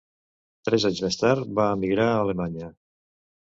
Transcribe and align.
Tres 0.69 0.87
anys 0.89 1.03
més 1.07 1.19
tard, 1.21 1.53
va 1.61 1.67
emigrar 1.77 2.11
a 2.15 2.19
Alemanya. 2.25 2.75